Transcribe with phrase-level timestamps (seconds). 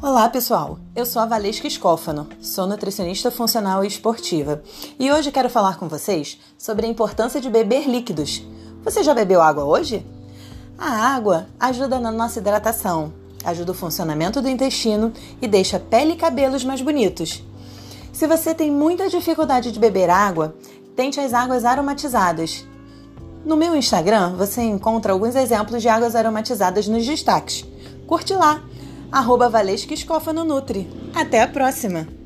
[0.00, 0.78] Olá, pessoal.
[0.94, 4.62] Eu sou a Valesca Escófano, sou nutricionista funcional e esportiva,
[4.96, 8.46] e hoje quero falar com vocês sobre a importância de beber líquidos.
[8.84, 10.06] Você já bebeu água hoje?
[10.78, 13.12] A água ajuda na nossa hidratação,
[13.44, 15.12] ajuda o funcionamento do intestino
[15.42, 17.42] e deixa pele e cabelos mais bonitos.
[18.12, 20.54] Se você tem muita dificuldade de beber água,
[20.94, 22.64] tente as águas aromatizadas.
[23.44, 27.66] No meu Instagram você encontra alguns exemplos de águas aromatizadas nos destaques.
[28.06, 28.62] Curte lá!
[29.10, 30.88] Arroba Valesca Escófano Nutri.
[31.14, 32.17] Até a próxima!